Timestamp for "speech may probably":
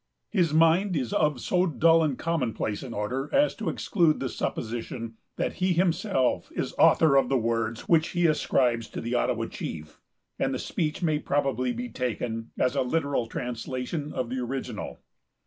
10.57-11.71